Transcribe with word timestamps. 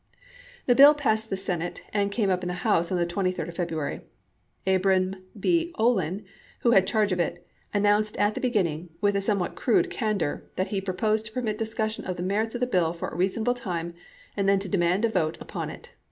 The 0.65 0.73
bill 0.73 0.95
passed 0.95 1.29
the 1.29 1.37
Senate 1.37 1.83
and 1.93 2.11
came 2.11 2.31
up 2.31 2.41
in 2.41 2.47
the 2.47 2.53
1863. 2.55 2.69
House 2.71 2.91
on 2.91 2.97
the 3.37 3.43
23d 3.45 3.49
of 3.49 3.55
February. 3.55 4.01
Abram 4.65 5.15
B. 5.39 5.71
Olin, 5.77 6.25
who 6.61 6.71
had 6.71 6.87
charge 6.87 7.11
of 7.11 7.19
it, 7.19 7.45
announced 7.71 8.17
at 8.17 8.33
the 8.33 8.41
beginning, 8.41 8.89
with 8.99 9.15
a 9.15 9.21
somewhat 9.21 9.53
crude 9.53 9.91
candor, 9.91 10.49
that 10.55 10.69
he 10.69 10.81
proposed 10.81 11.27
to 11.27 11.31
permit 11.31 11.59
discussion 11.59 12.03
of 12.05 12.17
the 12.17 12.23
merits 12.23 12.55
of 12.55 12.61
the 12.61 12.65
bill 12.65 12.93
for 12.93 13.09
a 13.09 13.15
reasonable 13.15 13.53
time 13.53 13.93
and 14.35 14.49
then 14.49 14.57
to 14.57 14.67
demand 14.67 15.05
a 15.05 15.09
vote 15.09 15.37
upon 15.39 15.69
it. 15.69 15.91